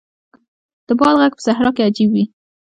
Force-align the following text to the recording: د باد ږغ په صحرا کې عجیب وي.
د 0.87 0.89
باد 0.99 1.15
ږغ 1.19 1.33
په 1.37 1.41
صحرا 1.45 1.69
کې 1.75 1.83
عجیب 1.89 2.09
وي. 2.13 2.23